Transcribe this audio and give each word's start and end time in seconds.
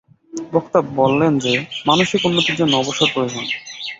বক্তা 0.53 0.79
বলেন 0.95 1.33
যে, 1.39 1.53
মানসিক 1.85 2.21
উন্নতির 2.25 2.55
জন্য 2.55 2.73
অবসর 2.75 3.07
প্রয়োজন। 3.13 3.45